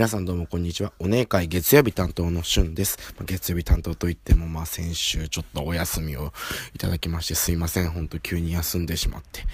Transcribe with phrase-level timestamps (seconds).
[0.00, 0.94] 皆さんどうもこんにちは。
[0.98, 2.96] お姉会月曜日担当のしゅんです。
[3.26, 6.32] 月曜日担当といっても、まあ先週ちょっとお休みを
[6.74, 7.90] いただきましてすいません。
[7.90, 9.44] ほんと急に休んでしまって。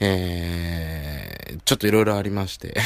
[0.00, 2.80] えー、ちょっといろいろありまして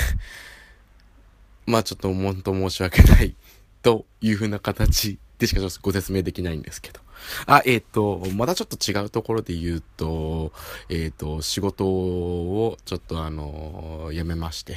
[1.67, 3.37] まあちょっとほんと申し訳ない
[3.83, 7.04] というふうな形でしかちょっとご説明できないんですけど。
[7.47, 10.53] あ、えっ、ー、と、またちょっと違うところで言うと、
[10.89, 14.77] えっ、ー、と、仕事をちょっとあのー、辞めまして。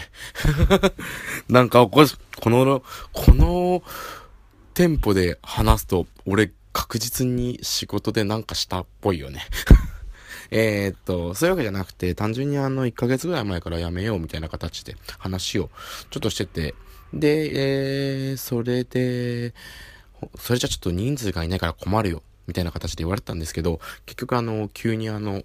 [1.49, 2.05] なんかこ、
[2.41, 3.83] この、この
[4.73, 9.41] 店舗で話すと、俺確実に仕事でなんかしたっぽいよね。
[10.51, 15.69] えっと、そういうわけじゃなくて、単純にあの、1ヶ月ぐらい前から辞めようみたいな形で話を
[16.09, 16.75] ちょっとしてて、
[17.13, 19.53] で、えー、それで、
[20.37, 22.21] それじゃちょっと人数がいないから困るよ。
[22.47, 25.43] みたいな形で言われてたんですけど、結局あの、急にあの、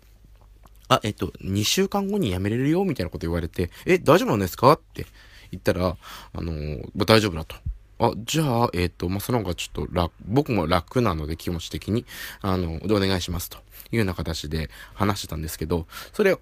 [0.88, 5.06] あ、えっと、2週間後に辞めれるよみたいなこと言われて、え、大丈夫なんですかって
[5.51, 5.97] 言ったら、
[6.34, 7.56] あの大丈夫だと。
[7.98, 12.05] あ、じゃあ、えっ、と、まあ、その方がちょっと楽、僕も楽なので気持ち的に、
[12.41, 13.61] あの、でお願いしますとい
[13.92, 16.37] うような形で話してたんですけど、それ、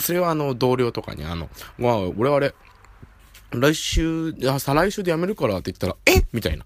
[0.00, 1.48] それはあの、同僚とかにあの、
[1.78, 2.54] まあ、俺あれ、
[3.52, 6.24] 来週、あ、再来週で辞めるからって言ったら、え？
[6.32, 6.64] みたいな。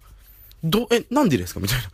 [0.65, 1.61] ど、え、なんでですか？
[1.61, 1.85] みたいな。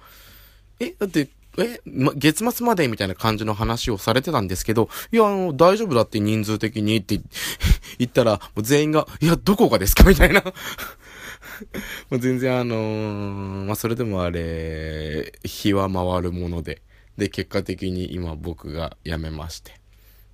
[0.81, 7.21] え、だって、え、ま、月末までみたいな感じの話をされてたんですけど、いや、あの、大丈夫だって人数的にって
[7.99, 10.43] 言ったら、もう全員が、いや、どこがですかみたいな
[12.11, 16.83] もう全然あのー、まあ、それでもあれ、日は回るもので、
[17.17, 19.81] で、結果的に今僕が辞めまして。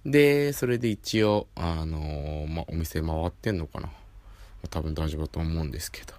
[0.05, 3.91] で、それで一応、あのー、まあ、お店回ってんのかな
[4.71, 6.15] 多分大丈夫だと思うんですけど。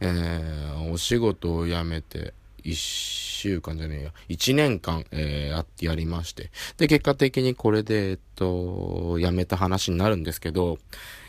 [0.00, 2.34] えー、お仕事を辞めて、
[2.64, 6.50] 一週間じゃねえや、一年間、えー、やってやりまして。
[6.76, 10.78] で、結果的にこれで、えっと、辞めた話になるんですけど、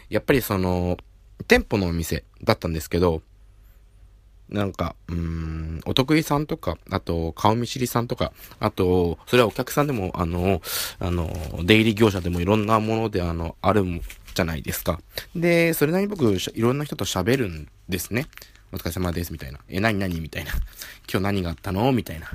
[0.10, 0.98] やっぱりその、
[1.48, 3.22] 店舗のお店だったんですけど、
[4.50, 10.62] なんか、うん、お得意さんとか、あと、顔見知りさんとか、あと、それはお客さんでも、あの、
[11.00, 11.32] あの、
[11.64, 13.84] 出入り業者でもいろんなもので、あの、ある
[14.36, 15.00] じゃないですか。
[15.36, 18.28] で、それなりに僕、いろんな人と喋るんですね。
[18.74, 19.60] お疲れ様です、みたいな。
[19.70, 20.20] え、何何？
[20.20, 20.52] みたいな。
[21.08, 21.92] 今日何があったの？
[21.92, 22.28] みたいな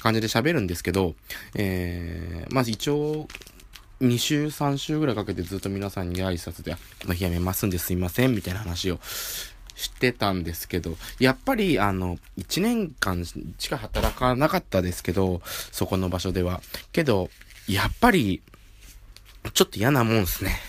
[0.00, 1.16] 感じで喋るんですけど、
[1.56, 3.28] えー、まず一応、
[4.00, 9.00] 2週、3週ぐらいかけてずっと皆さんに挨拶で、この日やめますんですいません、みたいな話を
[9.74, 16.62] してたんですけど、やっぱり、あの、1年間しか働かなかったですけど、そこの場所では。
[16.92, 17.28] けど、
[17.66, 18.40] やっぱり、
[19.52, 20.60] ちょっと嫌なもんですね。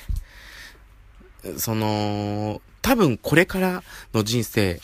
[1.58, 4.82] その、多分これからの人生、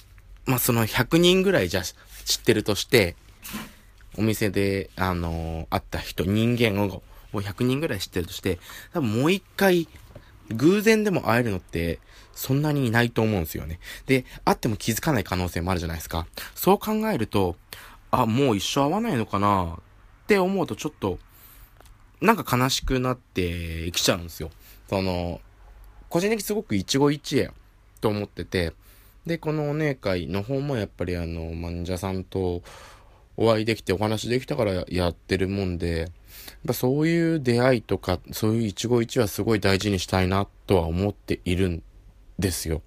[0.50, 3.16] まあ、その100人ぐらいじゃ知ってるとして、
[4.18, 8.58] お店で、あのー、会った人、人間を、もう100人ぐらい知ってるとして、
[8.92, 9.88] 多分もう一回、
[10.50, 12.00] 偶然でも会えるのって、
[12.34, 13.80] そんなにいないと思うんですよね。
[14.08, 16.26] で、会っても気づかない可能性もあるじゃないですか。
[16.56, 17.56] そう考えると、
[18.10, 21.20] あ、もう一生会わないのかなって思うとちょっと、
[22.22, 24.50] なんか悲しくなってきちゃうんですよ。
[24.90, 25.42] その、
[26.10, 27.52] 個人的にすごく一期一会
[28.02, 28.74] と思ってて、
[29.26, 32.62] で、このお姉会の方もやっぱりあの、患者さんと
[33.38, 36.10] お会いできてお話できたからやってるもんで、やっ
[36.68, 41.84] ぱそういう出会いとか、そういう一期一会はすごい大事にしたいなとは思っているん
[42.38, 42.82] ですよ。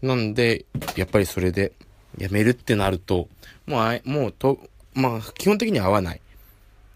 [0.00, 0.64] なんで、
[0.96, 1.72] やっぱりそれで
[2.16, 3.28] 辞めるってなると、
[3.66, 4.58] もうもうと、
[4.94, 6.20] まあ基本的には会わない。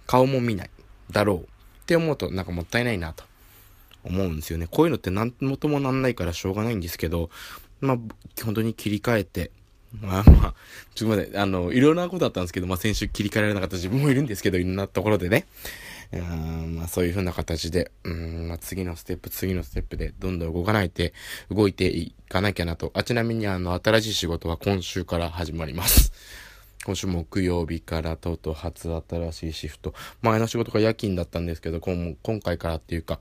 [0.06, 0.70] 顔も見ない。
[1.10, 1.38] だろう。
[1.82, 3.24] って思うとなんかもったいないなと
[4.04, 4.66] 思うんですよね。
[4.70, 7.30] こういうのって何ともなんないからしょうがないんですけど、
[7.82, 7.98] まあ、
[8.44, 9.50] 本当に切り替えて、
[10.00, 10.54] まあまあ、
[10.94, 15.47] ちょっと待って、あの、いろんなことあったんですけど、まあ先週切り替えられなかった自分もいるんですけど、いろんなところでね。
[16.12, 21.15] うんまあそういう風な形で、うん、まあ次のステップ、次のステップでどんどん動かないて、
[21.50, 22.91] 動いていかなきゃなと。
[22.94, 26.12] あ、ちなみにあの、新しい仕事は今週から始まります。
[26.84, 29.94] 今週木曜日からとうとう初新しいシフト。
[30.20, 33.19] 前の仕事が夜勤だったんですけど、今回からっていうか、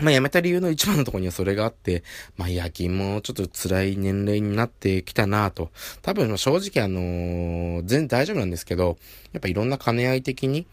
[0.00, 2.02] まあ辞めた理由の一番のところにはそれがあって、
[2.36, 5.70] まあ夜勤もちょっと辛い年齢になってきたなと。
[6.02, 8.98] 多分正直あのー、全然大丈夫なんですけど、
[9.32, 10.66] やっぱいろんな兼ね合い的に、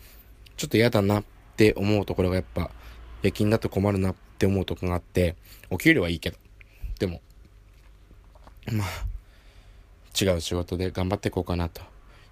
[0.56, 1.24] ちょっと嫌だなっ
[1.56, 2.72] て思うところがやっぱ、
[3.22, 5.36] 夜勤だと困るなって思うところがあって、
[5.70, 6.38] お給料はいいけど。
[7.00, 7.22] でも、
[8.72, 8.88] まあ、
[10.20, 11.82] 違う仕事で頑張っていこうかなと。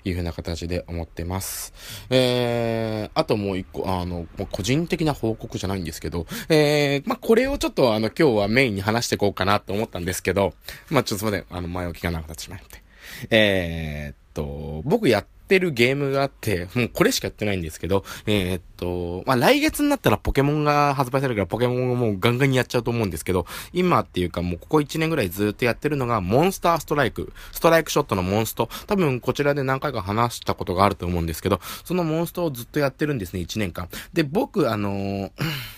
[0.06, 1.74] いうふうな形で思ってます。
[2.10, 10.54] えー、あともう一個、あの、個人的な報告じゃないんですけど、えー、まあ、これをちょっとあの、今日はメインに話していこうかなと思ったんですけど、
[10.90, 12.84] まあ、ちょっとすいません、あの、前置きが長くなってしまって。
[13.30, 28.70] えー、と、僕やっってるゲームがあって、もうこれしかやってないんですけど、えー、っと、まあ、来月になったらポケモンが発売されるからポケモンをもうガンガンにやっちゃうと思うんですけど、今っていうかもうここ1年ぐらいずっとやってるのが、モンスターストライク、ストライクショットのモンスト。
[28.88, 33.88] 多分こちらで何回か話したことがあると思うんですけど、そのモンストをずっとやってるんですね、1年間。
[34.14, 35.32] で、僕、あのー、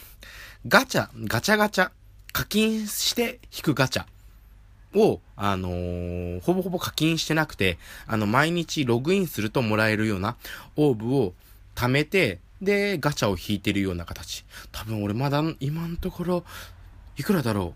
[0.68, 1.92] ガチャ、ガチャガチャ、
[2.32, 4.06] 課金して引くガチャ。
[4.96, 10.38] を、あのー、ほぼほぼ課金してなくて、あの、毎日ログインするともらえるような
[10.76, 11.34] オーブを
[11.76, 14.46] 貯めて、で、ガチャを引いてるような形。
[14.72, 16.44] 多分俺まだ今のところ、
[17.18, 17.76] いくらだろ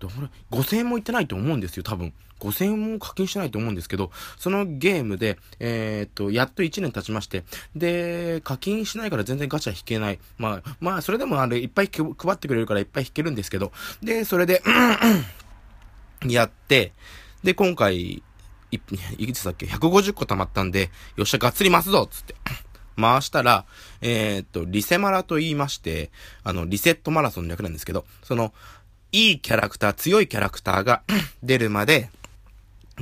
[0.00, 0.06] う
[0.50, 2.12] ?5000 円もいってないと思うんですよ、多分。
[2.40, 7.44] 5000円も課金してないと思うんですけど、そのゲームで、えー、っと、やっと1年経ちまして、
[7.74, 10.18] で、課金しないから全然ガチャ引けない。
[10.36, 13.72] まあ、まあ、それでもあれ、いっぱい配ってくれるからいっぱい引けるんですけど、
[14.02, 14.62] で、それで、
[16.26, 16.92] やって、
[17.42, 18.22] で、今回、
[18.70, 18.80] い、
[19.18, 22.34] いくつだっけ ?150 個溜まったんで、よっしゃ、がっつり回すぞつって。
[23.00, 23.64] 回したら、
[24.00, 26.10] えー、っと、リセマラと言いまして、
[26.42, 28.52] あの、リセットマラソンの略なんですけど、その、
[29.12, 31.02] いいキャラクター、強いキャラクターが
[31.42, 32.10] 出るまで、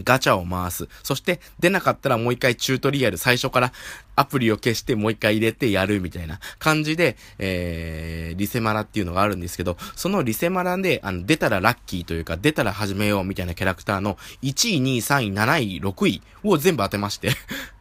[0.04, 0.88] ガチャを回す。
[1.02, 3.72] そして出なかったらもう一回チュートリアル最初から
[4.16, 17.30] アプリを消してもう一回入れてやるみたいな感じで、えー、リセマラっていうのがあるんですけど、そのリセマラで、あの、出たらラッキーというか、出たら始めようみたいなキャラクターの1位、2位、3位、7位、6位を全部当てまして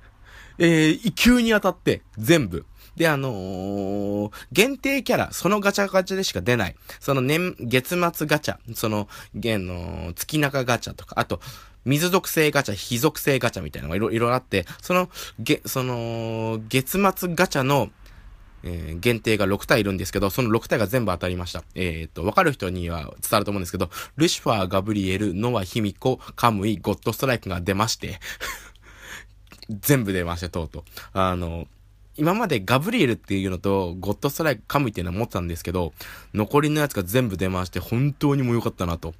[0.58, 2.66] えー、急に当たって、全部。
[2.96, 6.76] で、あのー、限定キャラ、そのガチャガチャでしか出ない。
[7.02, 11.42] その年、月末ガチャ、その、現の、月中ガチャとか、あと、
[11.86, 15.10] 水属性ガチャ、非属性ガチャみたいなのがいろいろあって、その、
[15.40, 17.90] げ、その、月末ガチャの、
[18.64, 21.64] えー、限定が6体いるんですけど、その6体が全部当たりました。
[21.76, 28.20] えっ、と、わかる人には伝わると思うんですけど、ルシファー、ガブリエル、ノア、ヒミコ、カムイ、ゴッドストライクが出まして
[29.70, 30.84] 全部出ました、とうとう。
[31.14, 31.68] あの、
[32.18, 35.94] 今までガブリエルっていうのと、ゴッドストライク、カムイっていうのは持ってたんですけど、
[36.34, 39.14] 残りのやつが全部出まして、本当にも良かったなと。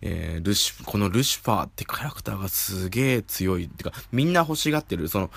[0.00, 3.64] えー、ルシ、このルシファーってキャラクターがすげえ強い。
[3.64, 5.08] ってか、みんな欲しがってる。
[5.08, 5.30] その、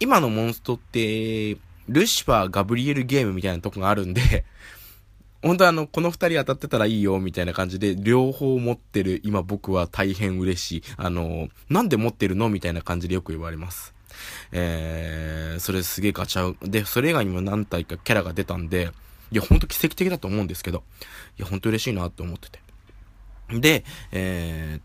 [0.00, 1.56] 今のモンストって、
[1.88, 4.44] ルシファー、ガブリエルゲームみたいなとこがあるんで、
[5.42, 10.82] 本当あの、この二人当たってたらいいよ、みたいな感じで、両方持ってる、今僕は大変嬉しい。
[10.96, 13.92] あの、なんで持ってるのみたいな感じでよく言われます。
[14.52, 18.90] えー、それすげえガチャ、で、それ以外にも何体かキャラが出たんで、
[19.32, 20.82] いや、ほんと奇跡的だと思うんですけど、
[21.38, 22.60] いや、ほんと嬉しいなって思ってて。
[23.60, 24.82] で、えー、っ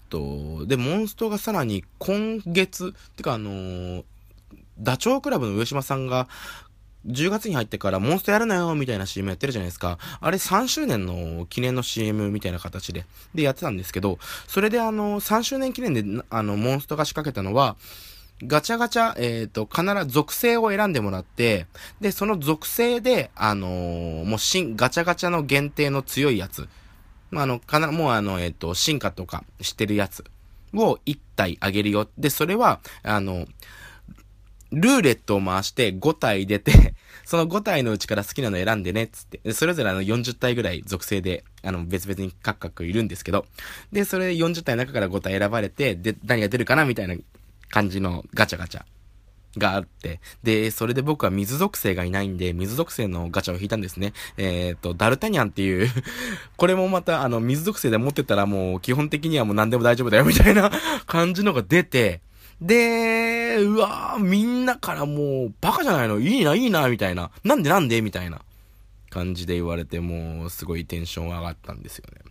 [0.60, 4.04] と、で、モンストがさらに今月、てかあのー、
[4.80, 6.28] ダチョウ倶楽部の上島さんが、
[7.06, 9.98] 10月に入ってからモンストやるなよみたいな CM やってるじゃないですか。
[10.20, 17.78] あれ3周年の記念の CM みたいな形で、でやってたんですけど、それであの、3周年記念であの、モンストが仕掛けたのは、
[18.44, 21.68] ガチャガチャ、えっ、ー、と、必ず属性を選んでもらって、
[22.00, 26.70] で、その属性で、あのー、もう新、ガチャガチャの限定の強いやつ、
[27.32, 30.24] まあ、あの、かな、もうあの、えっ、ー、と、進化とかしてるやつ
[30.74, 32.08] を1体あげるよ。
[32.18, 33.46] で、それは、あの、
[34.72, 36.94] ルーレットを回して5体出て、
[37.26, 39.54] その5体のうちから好きなの選んでね、つって。
[39.54, 43.46] それぞれあの40体ぐらい属性で、あの別々にカクカクいるんですけど、
[43.92, 47.16] で、それ40体の中から5体選ばれて、で、何が出るかなみたいな
[47.70, 48.84] 感じのガチャガチャ
[49.58, 54.14] があって、で、それで僕は水属性がいないんで、水属性のガチャを引いたんですね。
[54.38, 55.90] えっ、ー、と、ダルタニャンっていう
[56.58, 60.72] これもまた、あの、水属性で持ってたらもう、基本的にはもう何でも大丈夫だよ、みたいな
[61.08, 62.22] 感じのが出て、
[62.62, 66.20] で、うわー、みんなからもう、バカじゃないの？
[66.20, 67.32] いいな、いいな、みたいな。
[67.44, 68.02] なんでなんで？
[68.02, 68.42] みたいな。
[69.10, 72.22] 感じで言われて、も、すごいテンション上がったんですよね。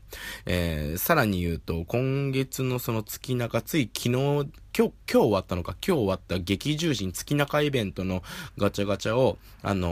[0.46, 8.22] えー、さらに言うと、今月のその月中、つい昨日、今日、今日終わったのか、今日終わった激重心月中イベントの
[8.56, 9.90] ガチャガチャを、あの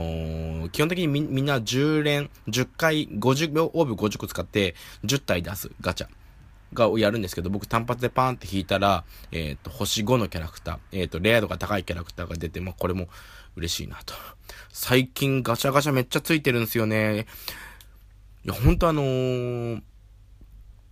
[0.67, 6.07] ー、基本的にみみんな10連、10回、50秒、オーブ50個使って、10体出すガチャ。
[6.73, 13.07] がをやるんですけど、僕単発でパーンって引いたら、えっ、ー、と、星5のキャラクター、えっ、ー、と、レア度が高いキャラクターが出て、まあ、これも
[13.55, 14.13] 嬉しいなと。
[14.79, 17.25] 最近ガチャガチャめっちゃついてるんですよね。
[18.45, 19.81] いや、ほんとあのー、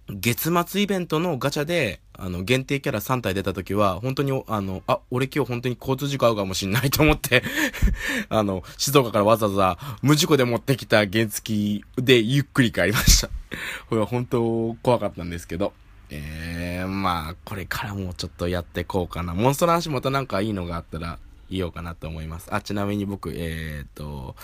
[0.10, 7.44] 月末イベントのガチャで、あの、限定キャラ3体出た時は、本当に、あの、あ、俺今日本当に交通事故合うかもしんないと思って
[8.30, 13.30] あの、静岡からわざわざ無事故で持ってきた原付でゆっくり帰りました
[13.88, 15.74] これは本当怖かったんですけど。
[16.10, 19.36] えー、まあ、これからもちょっとやってこうかな。
[19.36, 22.54] モンストの話またなんかいいのがあったら言おうかなと思います。
[22.54, 24.36] あ、ちなみに僕、えー、っと、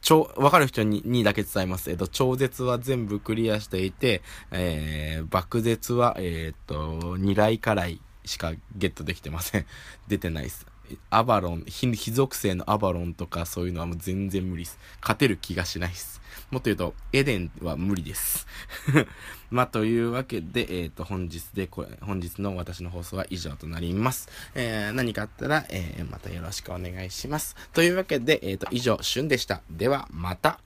[0.00, 1.90] 超、わかる人ににだけ伝えます。
[1.90, 9.66] えっ、と、超絶は全部クリアしていて、えー、爆絶は、えっ、と、二来辛いしかゲットできてません。
[10.08, 10.66] 出てないっす。
[11.10, 14.78] アバロン、非属性のアバロンとかそういうのはもう全然無理です。
[15.00, 16.20] 勝てる気がしないです。
[16.50, 18.46] もっと言うと、エデンは無理です。
[19.50, 24.28] まあ、というわけで、えっ、ー、と、本日でこれ、本日の私の放送は以上となります。
[24.54, 27.54] えー、何かあったら、えー、またよろしくお願いします。
[27.72, 29.62] というわけで、えっ、ー、と、以上、旬でした。
[29.70, 30.60] では、また。